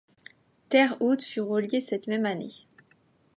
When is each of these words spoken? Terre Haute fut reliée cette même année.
Terre 0.69 0.97
Haute 0.99 1.21
fut 1.21 1.41
reliée 1.41 1.79
cette 1.79 2.07
même 2.07 2.25
année. 2.25 2.65